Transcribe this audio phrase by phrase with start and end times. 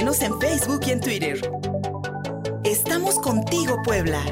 [0.00, 1.40] En Facebook y en Twitter.
[2.64, 4.24] Estamos contigo, Puebla.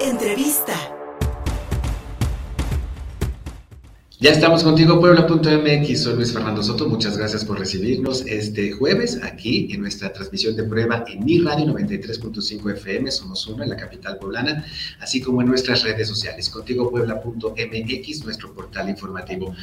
[0.00, 0.72] Entrevista.
[4.20, 6.02] Ya estamos contigo, Puebla.mx.
[6.02, 6.88] Soy Luis Fernando Soto.
[6.88, 11.66] Muchas gracias por recibirnos este jueves aquí en nuestra transmisión de prueba en mi radio
[11.66, 13.10] 93.5 FM.
[13.10, 14.64] Somos uno en la capital poblana,
[15.00, 16.48] así como en nuestras redes sociales.
[16.48, 19.54] Contigo, Puebla.mx, nuestro portal informativo.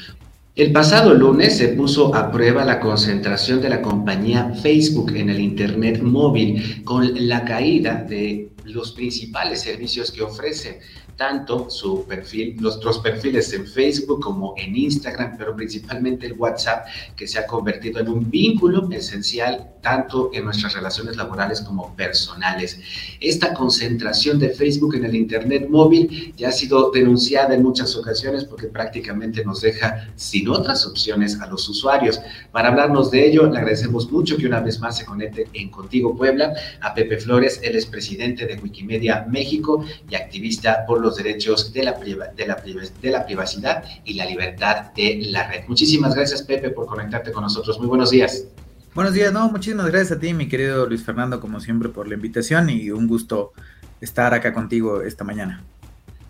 [0.54, 5.40] El pasado lunes se puso a prueba la concentración de la compañía Facebook en el
[5.40, 10.82] Internet móvil con la caída de los principales servicios que ofrece
[11.22, 17.28] tanto su perfil, nuestros perfiles en Facebook como en Instagram, pero principalmente el WhatsApp, que
[17.28, 22.80] se ha convertido en un vínculo esencial tanto en nuestras relaciones laborales como personales.
[23.20, 28.46] Esta concentración de Facebook en el Internet móvil ya ha sido denunciada en muchas ocasiones
[28.46, 32.20] porque prácticamente nos deja sin otras opciones a los usuarios.
[32.52, 36.16] Para hablarnos de ello, le agradecemos mucho que una vez más se conecte en Contigo
[36.16, 41.74] Puebla a Pepe Flores, él es presidente de Wikimedia México y activista por los derechos
[41.74, 42.16] de la, de
[42.48, 42.56] la,
[43.02, 45.66] de la privacidad y la libertad de la red.
[45.68, 47.80] Muchísimas gracias, Pepe, por conectarte con nosotros.
[47.80, 48.46] Muy buenos días.
[48.94, 52.16] Buenos días, no, muchísimas gracias a ti, mi querido Luis Fernando, como siempre, por la
[52.16, 53.54] invitación y un gusto
[54.02, 55.64] estar acá contigo esta mañana.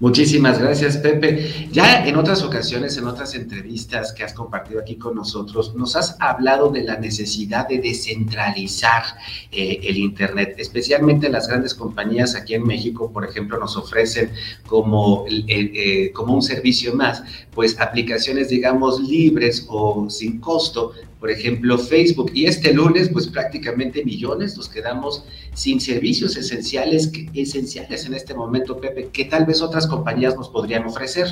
[0.02, 1.69] Muchísimas gracias, Pepe.
[1.71, 6.17] Ya en otras ocasiones, en otras entrevistas que has compartido aquí con nosotros, nos has
[6.19, 9.03] hablado de la necesidad de descentralizar
[9.52, 14.31] eh, el Internet, especialmente las grandes compañías aquí en México, por ejemplo, nos ofrecen
[14.66, 17.22] como, eh, como un servicio más,
[17.53, 22.31] pues aplicaciones, digamos, libres o sin costo por ejemplo, Facebook.
[22.33, 28.81] Y este lunes, pues prácticamente millones nos quedamos sin servicios esenciales, esenciales en este momento,
[28.81, 31.28] Pepe, que tal vez otras compañías nos podrían ofrecer.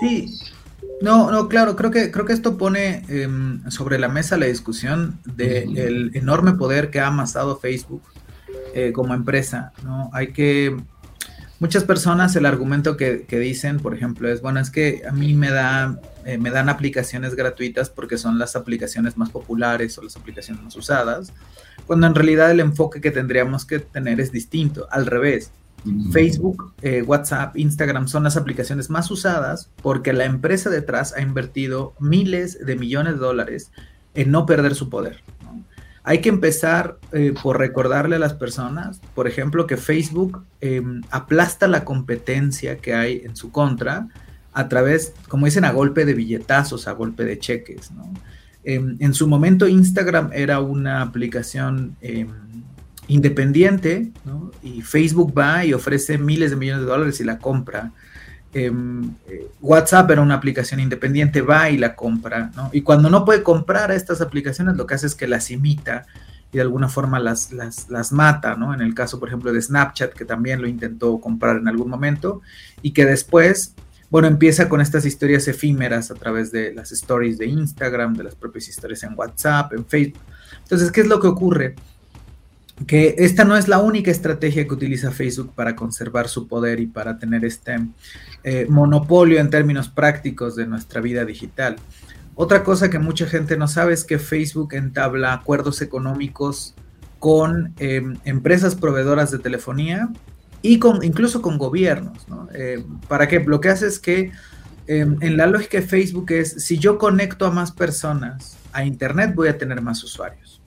[0.00, 0.38] Sí,
[1.02, 5.20] no, no, claro, creo que, creo que esto pone em, sobre la mesa la discusión
[5.24, 8.02] del enorme poder que ha amasado Facebook
[8.74, 10.10] eh, como empresa, ¿no?
[10.14, 10.76] Hay que
[11.62, 15.52] muchas personas el argumento que, dicen, por ejemplo, es, bueno, es que a mí me,
[15.52, 20.60] da, eh, me dan aplicaciones gratuitas porque son las aplicaciones más populares o las aplicaciones
[20.60, 21.32] más usadas,
[21.86, 25.52] cuando en realidad el enfoque que tendríamos que tener es distinto, al revés.
[26.12, 31.94] Facebook, eh, WhatsApp, Instagram son las aplicaciones más usadas porque la empresa detrás ha invertido
[32.00, 33.70] miles de millones de dólares
[34.14, 35.22] en no perder su poder.
[36.04, 41.68] Hay que empezar eh, por recordarle a las personas, por ejemplo, que Facebook em, aplasta
[41.68, 44.08] la competencia que hay en su contra
[44.52, 47.92] a través, como dicen, a golpe de billetazos, a golpe de cheques.
[48.64, 52.28] Em, en su momento Instagram era una aplicación em,
[53.06, 54.10] independiente
[54.62, 57.92] y Facebook va y ofrece miles de millones de dólares y la compra.
[58.54, 62.68] Em, eh, WhatsApp era una aplicación independiente, va y la compra, ¿no?
[62.72, 66.04] Y cuando no puede comprar a estas aplicaciones, lo que hace es que las imita
[66.52, 68.74] y de alguna forma las, las, mata, ¿no?
[68.74, 72.42] En el caso, por ejemplo, de Snapchat, que también lo intentó comprar en algún momento
[72.82, 73.74] y que después,
[74.10, 78.34] bueno, empieza con estas historias efímeras a través de las stories de Instagram, de las
[78.34, 80.20] propias historias en WhatsApp, en Facebook.
[80.62, 81.74] Entonces, ¿qué es lo que ocurre?
[82.86, 86.86] Que esta no es la única estrategia que utiliza Facebook para conservar su poder y
[86.86, 87.76] para tener este
[88.44, 91.76] eh, monopolio en términos prácticos de nuestra vida digital.
[92.34, 96.74] Otra cosa que mucha gente no sabe es que Facebook entabla acuerdos económicos
[97.18, 100.08] con em, empresas proveedoras de telefonía
[100.62, 102.26] y con, incluso con gobiernos.
[102.54, 103.40] Eh, ¿Para qué?
[103.40, 104.32] Lo que hace es que
[104.86, 109.34] em, en la lógica de Facebook es, si yo conecto a más personas a Internet,
[109.34, 110.60] voy a tener más usuarios.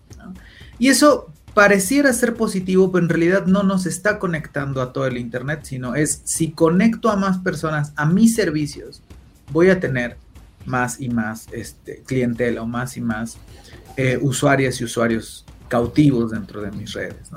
[0.78, 5.17] Y eso pareciera ser positivo, pero en realidad no nos está conectando a todo el
[5.17, 9.01] Internet, sino es si conecto a más personas a mis servicios,
[9.51, 10.17] voy a tener
[10.66, 13.38] más y más este, clientela o más y más
[13.95, 17.31] eh, usuarias y usuarios cautivos dentro de mis redes.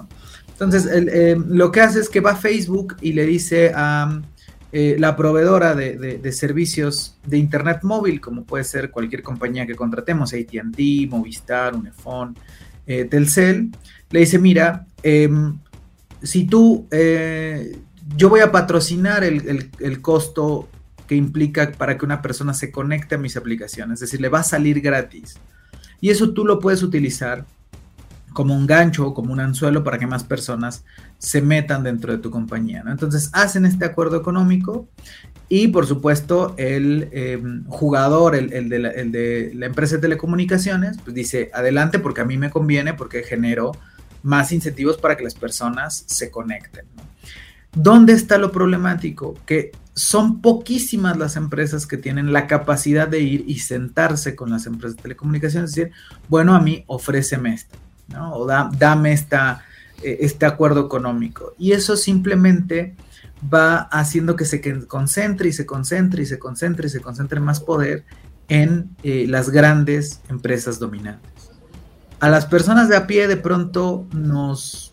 [0.48, 4.20] Entonces, eh, lo que hace es que va a Facebook y le dice a
[4.72, 9.76] eh, la proveedora de, de, servicios de Internet móvil, como puede ser cualquier compañía que
[9.76, 12.36] contratemos, ATT, Movistar, Unifón,
[12.84, 13.70] Telcel,
[14.10, 15.58] le dice, mira, em,
[16.22, 17.78] si tú, eh,
[18.16, 20.68] yo voy a patrocinar el, costo
[21.06, 24.40] que implica para que una persona se conecte a mis aplicaciones, es decir, le va
[24.40, 25.36] a salir gratis.
[26.00, 27.44] Y eso tú lo puedes utilizar
[28.32, 30.84] como un gancho como un anzuelo para que más personas
[31.18, 32.84] se metan dentro de tu compañía.
[32.86, 34.86] Entonces hacen este acuerdo económico
[35.48, 41.98] y por supuesto el em, jugador, el, de la, empresa de telecomunicaciones, pues dice, adelante
[41.98, 43.72] porque a mí me conviene porque genero
[44.22, 46.86] más incentivos para que las personas se conecten.
[47.72, 49.34] ¿Dónde está lo problemático?
[49.46, 54.66] Que son poquísimas las empresas que tienen la capacidad de ir y sentarse con las
[54.66, 55.94] empresas de telecomunicaciones y decir,
[56.28, 57.76] bueno, a mí ofréceme esto,
[58.08, 58.34] ¿no?
[58.34, 59.64] O dame esta,
[60.02, 61.54] eh, este acuerdo económico.
[61.58, 62.94] Y eso simplemente
[63.42, 67.60] va haciendo que se concentre y se concentre y se concentre y se concentre más
[67.60, 68.04] poder
[68.48, 71.37] en eh, las grandes empresas dominantes.
[72.20, 74.92] A las personas de a pie de pronto nos,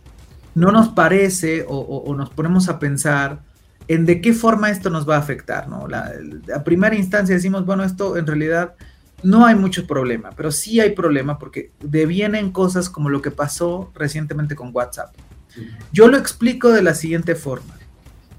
[0.54, 3.42] no nos parece o nos ponemos a pensar,
[3.88, 5.88] en de qué forma esto nos va a afectar, ¿no?
[5.88, 6.12] La,
[6.54, 8.74] a primera instancia decimos, bueno, esto en realidad
[9.24, 13.92] no hay mucho problema, pero sí hay problema porque devienen cosas como lo que pasó
[13.96, 15.14] recientemente con WhatsApp.
[15.92, 17.76] Yo lo explico de la siguiente forma.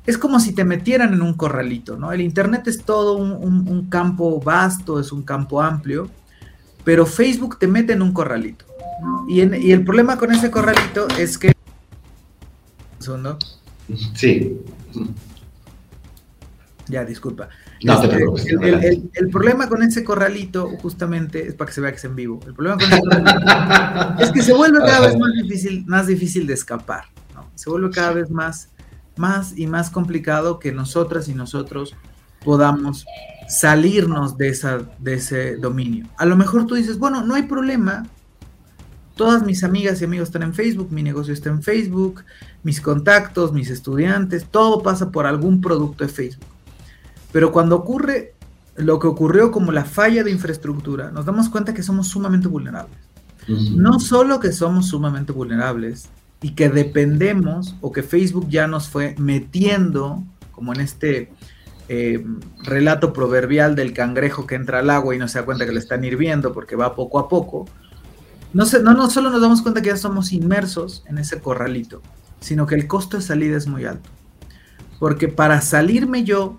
[0.07, 2.13] Es como si te metieran en un corralito, ¿no?
[2.13, 6.09] El Internet es todo un, campo vasto, es un campo amplio,
[6.85, 8.67] pero Facebook te mete en un corralito.
[9.29, 11.53] Y, y el problema con ese corralito es que...
[12.99, 13.39] ¿Segundo?
[14.15, 14.61] Sí.
[16.89, 17.49] Ya, disculpa.
[17.83, 18.47] No te este, preocupes.
[19.15, 22.41] El, problema con ese corralito, justamente, es para que se vea que es en vivo.
[22.47, 26.47] El problema con ese corralito es que se vuelve cada vez más difícil, más difícil
[26.47, 27.05] de escapar.
[27.35, 27.51] ¿no?
[27.55, 28.71] Se vuelve cada vez más,
[29.17, 31.95] más y más complicado que nosotras y nosotros
[32.45, 33.05] podamos
[33.49, 36.07] salirnos de, esa, de ese dominio.
[36.17, 38.07] A lo mejor tú dices, bueno, no hay problema.
[39.17, 42.23] Todas mis amigas y amigos están en Facebook, mi negocio está en Facebook,
[42.63, 46.47] mis contactos, mis estudiantes, todo pasa por algún producto de Facebook
[47.37, 48.33] pero cuando ocurre
[48.77, 52.97] lo que ocurrió como la falla de infraestructura, nos damos cuenta que somos sumamente vulnerables.
[53.47, 56.09] No solo que somos sumamente vulnerables
[56.41, 61.31] y que dependemos o que Facebook ya nos fue metiendo, como en este
[61.91, 62.25] eh,
[62.65, 65.79] relato proverbial del cangrejo que entra al agua y no se da cuenta que le
[65.79, 67.69] están hirviendo porque va poco a poco,
[68.53, 72.03] no, no, no solo nos damos cuenta que ya somos inmersos en ese corralito,
[72.41, 74.09] sino que el costo de salida es muy alto.
[74.99, 76.59] Porque para salirme yo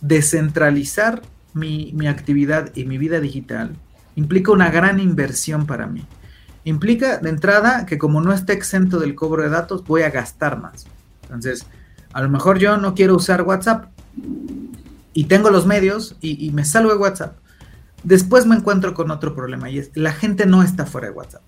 [0.00, 1.22] descentralizar
[1.54, 3.76] mi, actividad y mi vida digital
[4.16, 6.06] implica una gran inversión para mí.
[6.64, 10.60] Implica de entrada que como no está exento del cobro de datos, voy a gastar
[10.60, 10.86] más.
[11.22, 11.66] Entonces,
[12.12, 13.86] a lo mejor yo no quiero usar WhatsApp
[15.14, 17.36] y tengo los medios y, me salgo de WhatsApp.
[18.02, 21.42] Después me encuentro con otro problema y es la gente no está fuera de WhatsApp.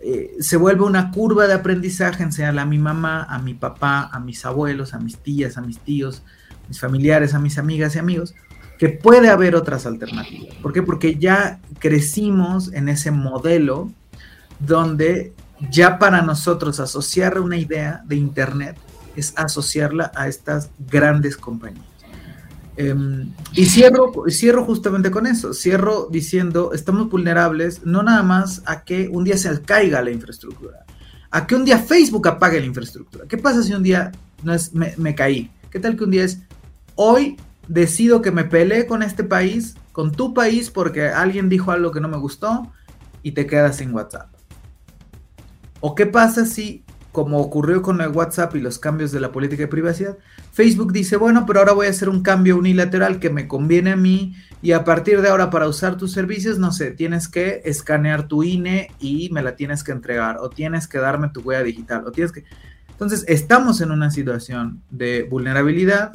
[0.00, 4.20] Eh, se vuelve una curva de aprendizaje, enseñarle a mi mamá, a mi papá, a
[4.20, 6.22] mis abuelos, a mis tías, a mis tíos,
[6.68, 8.34] mis familiares, a mis amigas y amigos,
[8.78, 10.54] que puede haber otras alternativas.
[10.62, 10.82] ¿Por qué?
[10.82, 13.90] Porque ya crecimos en ese modelo
[14.60, 15.32] donde
[15.70, 18.76] ya para nosotros asociar una idea de Internet
[19.16, 21.84] es asociarla a estas grandes compañías.
[22.80, 28.84] Em, y cierro, cierro justamente con eso, cierro diciendo, estamos vulnerables no nada más a
[28.84, 30.84] que un día se caiga la infraestructura,
[31.32, 33.24] a que un día Facebook apague la infraestructura.
[33.26, 34.12] ¿Qué pasa si un día
[34.44, 35.50] no es, me, me caí?
[35.72, 36.38] ¿Qué tal que un día es,
[36.94, 37.36] hoy
[37.66, 42.00] decido que me peleé con este país, con tu país, porque alguien dijo algo que
[42.00, 42.72] no me gustó
[43.24, 44.28] y te quedas sin WhatsApp.
[45.80, 49.62] ¿O qué pasa si, como ocurrió con el WhatsApp y los cambios de la política
[49.62, 50.18] de privacidad,
[50.52, 53.96] Facebook dice, bueno, pero ahora voy a hacer un cambio unilateral que me conviene a
[53.96, 58.28] mí y a partir de ahora para usar tus servicios, no sé, tienes que escanear
[58.28, 62.04] tu INE y me la tienes que entregar o tienes que darme tu huella digital
[62.06, 62.44] o tienes que...
[62.90, 66.12] Entonces, estamos en una situación de vulnerabilidad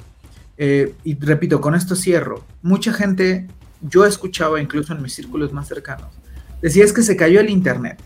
[0.58, 2.44] eh, y repito, con esto cierro.
[2.62, 3.48] Mucha gente,
[3.82, 6.08] yo he escuchado incluso en mis círculos más cercanos,
[6.62, 8.00] decía es que se cayó el Internet.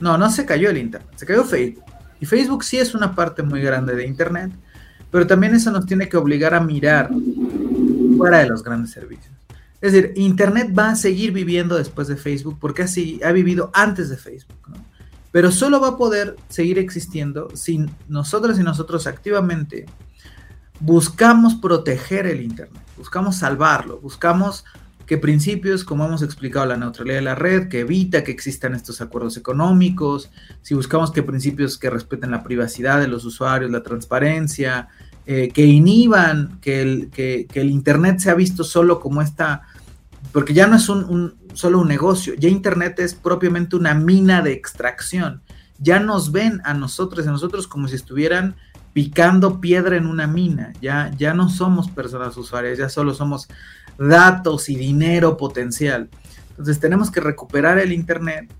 [0.00, 1.84] No, no se cayó el Internet, se cayó Facebook.
[2.20, 4.52] Y Facebook sí es una parte muy grande de Internet,
[5.10, 7.10] pero también eso nos tiene que obligar a mirar
[8.16, 9.32] fuera de los grandes servicios.
[9.80, 14.08] Es decir, Internet va a seguir viviendo después de Facebook porque así ha vivido antes
[14.08, 14.56] de Facebook,
[15.30, 19.84] Pero solo va a poder seguir existiendo si nosotros y nosotros activamente
[20.80, 24.64] buscamos proteger el Internet, buscamos salvarlo, buscamos
[25.06, 29.00] que principios, como hemos explicado, la neutralidad de la red, que evita que existan estos
[29.00, 30.30] acuerdos económicos,
[30.62, 34.88] si buscamos que principios que respeten la privacidad de los usuarios, la transparencia,
[35.26, 39.62] eh, que inhiban que el, que, el, Internet sea visto solo como esta,
[40.32, 44.52] porque ya no es un, solo un negocio, ya Internet es propiamente una mina de
[44.52, 45.42] extracción,
[45.78, 48.56] ya nos ven a nosotros, a nosotros como si estuvieran
[48.94, 50.72] picando piedra en una mina.
[50.80, 53.48] Ya, ya no somos personas usuarias, ya solo somos
[53.98, 56.08] datos y dinero potencial.
[56.50, 58.50] Entonces tenemos que recuperar el Internet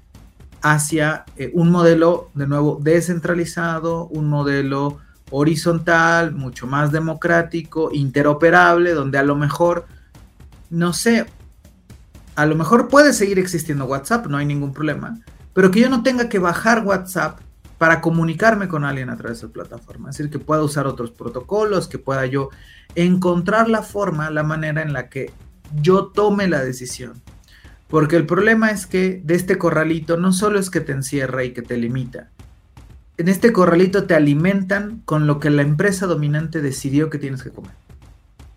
[0.62, 4.98] hacia eh, un modelo, de nuevo, descentralizado, un modelo
[5.30, 9.86] horizontal, mucho más democrático, interoperable, donde a lo mejor,
[10.70, 11.26] no sé,
[12.34, 15.18] a lo mejor puede seguir existiendo WhatsApp, no hay ningún problema,
[15.52, 17.40] pero que yo no tenga que bajar WhatsApp
[17.84, 20.08] para comunicarme con alguien a través de plataforma.
[20.08, 22.48] Es decir, que pueda usar otros protocolos, que pueda yo
[22.94, 25.30] encontrar la forma, la manera en la que
[25.82, 27.20] yo tome la decisión.
[27.88, 31.52] Porque el problema es que de este corralito no solo es que te encierra y
[31.52, 32.30] que te limita.
[33.18, 37.50] En este corralito te alimentan con lo que la empresa dominante decidió que tienes que
[37.50, 37.74] comer.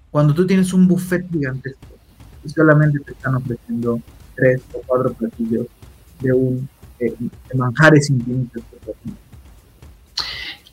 [0.10, 1.98] Cuando tú tienes un buffet gigantesco
[2.46, 4.00] y solamente te están ofreciendo
[4.36, 5.68] tres o cuatro platillos
[6.22, 7.14] de un eh,
[7.54, 8.64] manjares infinitos.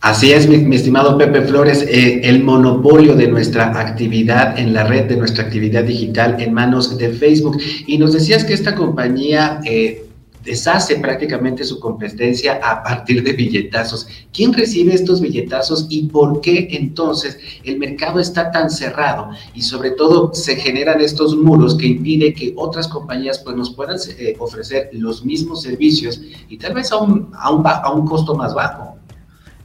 [0.04, 5.06] Así es, mi, estimado Pepe Flores, eh, el monopolio de nuestra actividad en la red,
[5.06, 7.58] de nuestra actividad digital en manos de Facebook.
[7.86, 10.04] Y nos decías que esta compañía eh,
[10.44, 14.06] deshace prácticamente su competencia a partir de billetazos.
[14.32, 19.30] ¿Quién recibe estos billetazos y por qué entonces el mercado está tan cerrado?
[19.54, 23.96] Y sobre todo se generan estos muros que impiden que otras compañías pues, nos puedan
[24.18, 27.50] eh, ofrecer los mismos servicios y tal vez a un, a
[27.92, 28.98] un, costo más bajo.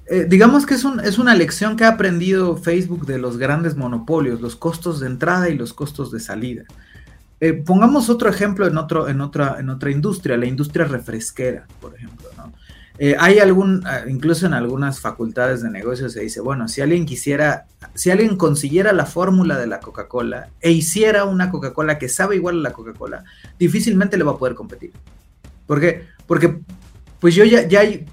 [0.07, 3.75] Eh, digamos que es, un, es una lección que ha aprendido Facebook de los grandes
[3.75, 6.63] monopolios, los costos de entrada y los costos de salida.
[7.41, 11.96] Eh, pongamos otro ejemplo en, otro, en, otra, en otra industria, la industria refresquera, por
[11.96, 12.27] ejemplo.
[13.01, 17.05] Eh, hay algún, ah, incluso en algunas facultades de negocios se dice, bueno, si alguien
[17.05, 22.36] quisiera, si alguien consiguiera la fórmula de la Coca-Cola e hiciera una Coca-Cola que sabe
[22.36, 23.24] igual a la Coca-Cola,
[23.58, 24.91] difícilmente le va a poder competir.
[25.65, 26.08] ¿Por qué?
[26.27, 26.60] Porque
[27.22, 28.05] pues yo ya, ya hay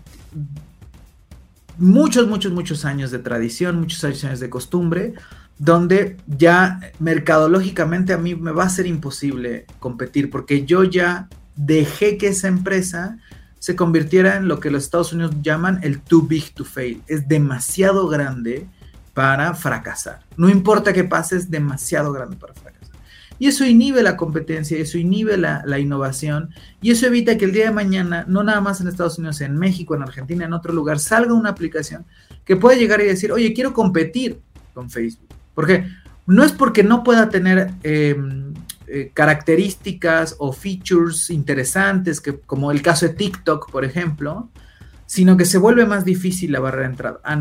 [1.78, 5.14] muchos, muchos, muchos años de tradición, muchos años de costumbre,
[5.58, 12.18] donde ya mercadológicamente a mí me va a ser imposible competir porque yo ya dejé
[12.18, 13.18] que esa empresa
[13.58, 17.02] se convirtiera en lo que los Estados Unidos llaman el too big to fail.
[17.06, 18.66] Es demasiado grande
[19.14, 20.20] para fracasar.
[20.36, 22.76] No importa qué pase, es demasiado grande para fracasar.
[23.38, 27.52] Y eso inhibe la competencia, eso inhibe la, la, innovación y eso evita que el
[27.52, 30.72] día de mañana, no nada más en Estados Unidos, en México, en Argentina, en otro
[30.72, 32.06] lugar, salga una aplicación
[32.44, 34.40] que pueda llegar y decir, oye, quiero competir
[34.72, 35.26] con Facebook.
[35.56, 35.88] Porque
[36.26, 38.52] no es porque no pueda tener em,
[38.86, 44.50] eh, características o features interesantes, que, como el caso de TikTok, por ejemplo,
[45.06, 47.20] sino que se vuelve más difícil la barrera de entrada.
[47.25, 47.32] A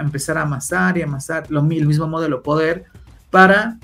[0.00, 2.86] empezar a amasar y amasar lo, el mismo modelo poder
[3.30, 3.78] para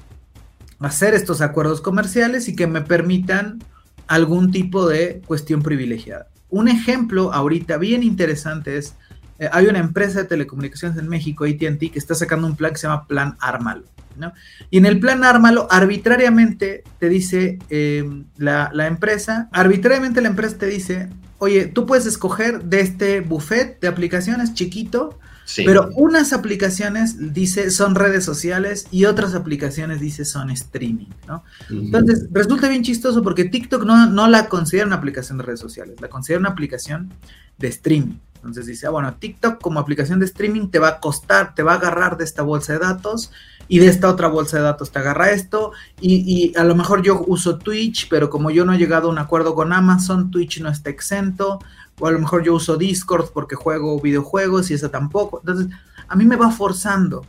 [0.81, 3.63] hacer estos acuerdos comerciales y que me permitan
[4.09, 6.29] algún tipo de cuestión privilegiada.
[6.49, 8.97] Un ejemplo ahorita bien interesante es
[9.39, 12.79] eh, hay una empresa de telecomunicaciones en México, ATT, que está sacando un plan que
[12.79, 13.85] se llama Plan Ármalo.
[14.17, 14.33] ¿no?
[14.71, 20.67] Y en el plan Ármalo, arbitrariamente te dice em, la, empresa, arbitrariamente la empresa te
[20.67, 25.19] dice, oye, tú puedes escoger de este buffet de aplicaciones chiquito,
[25.65, 31.45] pero unas aplicaciones dice son redes sociales y otras aplicaciones dice son streaming, ¿no?
[31.71, 36.01] Entonces, resulta bien chistoso porque TikTok no, no la considera una aplicación de redes sociales,
[36.01, 37.13] la considera una aplicación
[37.59, 38.17] de streaming.
[38.37, 41.73] Entonces dice, ah, bueno, TikTok como aplicación de streaming te va a costar, te va
[41.73, 43.31] a agarrar de esta bolsa de datos
[43.69, 47.25] y de esta otra bolsa de datos te agarra esto y, a lo mejor yo
[47.27, 50.69] uso Twitch, pero como yo no he llegado a un acuerdo con Amazon, Twitch no
[50.69, 51.59] está exento,
[51.99, 55.41] o a lo mejor yo uso Discord porque juego videojuegos y eso tampoco.
[55.41, 55.69] Entonces,
[56.07, 57.27] a mí me va forzando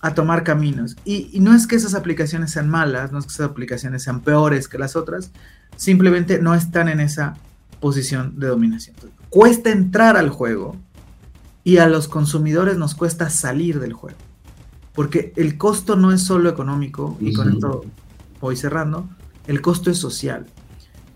[0.00, 0.96] a tomar caminos.
[1.04, 4.20] Y, y, no es que esas aplicaciones sean malas, no es que esas aplicaciones sean
[4.20, 5.30] peores que las otras,
[5.76, 7.36] simplemente no están en esa
[7.80, 8.96] posición de dominación
[9.30, 10.76] cuesta entrar al juego
[11.64, 14.18] y a los consumidores nos cuesta salir del juego.
[14.94, 17.84] Porque el costo no es solo económico, y con esto
[18.40, 19.08] voy cerrando,
[19.46, 20.46] el costo es social.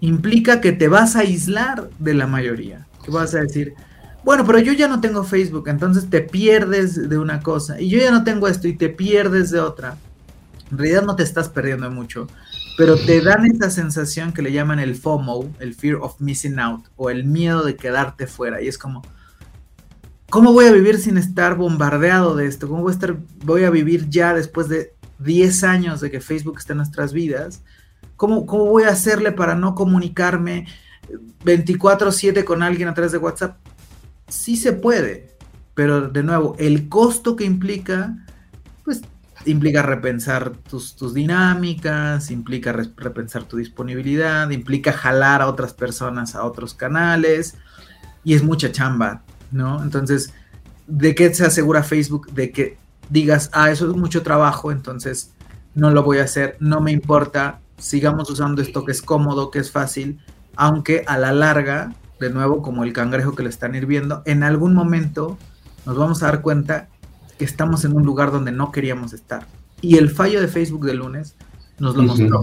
[0.01, 2.87] Implica que te vas a aislar de la mayoría.
[3.05, 3.75] Que vas a decir,
[4.25, 7.81] bueno, pero yo ya no tengo Facebook, entonces te pierdes de una cosa.
[7.81, 9.97] Y yo ya no tengo esto y te pierdes de otra.
[10.71, 12.29] En realidad no te estás perdiendo mucho
[12.77, 16.87] pero te dan esa sensación que le llaman el FOMO, el Fear of Missing Out,
[16.97, 18.63] o el miedo de quedarte fuera.
[18.63, 19.03] Y es como,
[20.31, 22.69] ¿cómo voy a vivir sin estar bombardeado de esto?
[22.69, 26.59] ¿Cómo voy a, estar, voy a vivir ya después de 10 años de que Facebook
[26.59, 27.63] está en nuestras vidas?
[28.17, 30.67] ¿Cómo, cómo voy a hacerle para no comunicarme
[31.45, 33.59] 24/7 con alguien a través de WhatsApp?
[34.29, 35.37] Sí se puede,
[35.75, 38.17] pero de nuevo, el costo que implica,
[38.85, 39.03] pues
[39.47, 46.75] implica repensar tus, dinámicas, implica repensar tu disponibilidad, implica jalar a otras personas a otros
[46.75, 47.57] canales
[48.25, 49.83] y es mucha chamba, ¿no?
[49.83, 50.33] Entonces,
[50.87, 52.31] ¿de qué se asegura Facebook?
[52.33, 52.79] De que
[53.11, 55.33] digas, ah, eso es mucho trabajo, entonces
[55.75, 59.59] no lo voy a hacer, no me importa, sigamos usando esto que es cómodo, que
[59.59, 60.21] es fácil,
[60.57, 64.75] aunque a la larga, de nuevo, como el cangrejo que le están hirviendo, en algún
[64.75, 65.39] momento
[65.85, 66.89] nos vamos a dar cuenta
[67.39, 69.47] estamos en un lugar donde no queríamos estar.
[69.81, 71.35] Y el fallo de Facebook de lunes
[71.79, 72.43] nos lo mostró.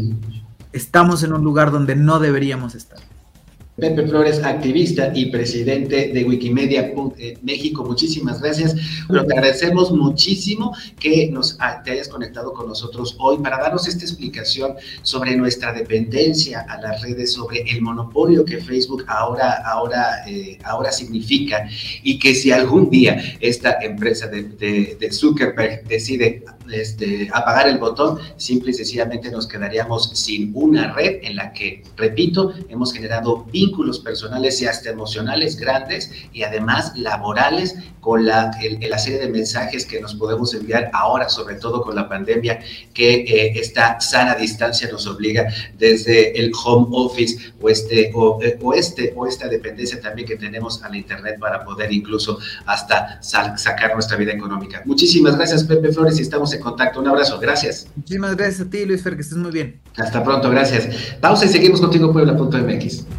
[0.74, 3.00] Estamos en un lugar donde no deberíamos estar.
[3.80, 7.84] Pepe Flores, activista y presidente de Wikimedia eh, México.
[7.84, 8.76] Muchísimas gracias.
[9.08, 14.04] Pero te agradecemos muchísimo que nos te hayas conectado con nosotros hoy para darnos esta
[14.04, 20.58] explicación sobre nuestra dependencia a las redes, sobre el monopolio que Facebook ahora, ahora, eh,
[20.64, 21.68] ahora significa
[22.04, 24.44] y que si algún día esta empresa de,
[25.00, 31.20] de Zuckerberg decide este, apagar el botón, simple y sencillamente nos quedaríamos sin una red
[31.24, 37.76] en la que, repito, hemos generado vínculos personales y hasta emocionales grandes y además laborales
[38.00, 38.52] con la,
[38.90, 42.60] la serie de mensajes que nos podemos enviar ahora, sobre todo con la pandemia,
[42.94, 45.48] que eh, esta sana distancia nos obliga
[45.78, 50.38] desde el home office o, este, o, eh, o, este, o esta dependencia también que
[50.38, 54.82] tenemos a la Internet para poder incluso hasta sacar nuestra vida económica.
[54.86, 57.00] Muchísimas gracias, Pepe Flores, y estamos en contacto.
[57.00, 57.88] Un abrazo, gracias.
[57.96, 59.80] Muchísimas gracias a ti, Luis Fer, que estés muy bien.
[59.98, 60.88] Hasta pronto, gracias.
[61.20, 63.19] Pausa y seguimos contigo, Puebla.mx.